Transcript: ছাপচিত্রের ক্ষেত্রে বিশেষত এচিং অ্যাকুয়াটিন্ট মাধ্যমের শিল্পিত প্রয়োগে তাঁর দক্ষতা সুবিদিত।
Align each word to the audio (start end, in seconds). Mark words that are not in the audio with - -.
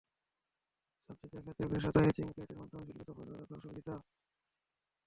ছাপচিত্রের 1.03 1.43
ক্ষেত্রে 1.43 1.65
বিশেষত 1.67 1.95
এচিং 2.01 2.25
অ্যাকুয়াটিন্ট 2.25 2.59
মাধ্যমের 2.61 2.87
শিল্পিত 2.87 3.09
প্রয়োগে 3.09 3.31
তাঁর 3.31 3.49
দক্ষতা 3.51 3.61
সুবিদিত। 3.63 3.89